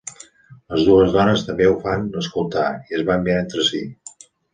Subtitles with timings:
[0.75, 2.65] Les dues dones també ho van escoltar
[2.95, 3.83] i es van mirar entre sí.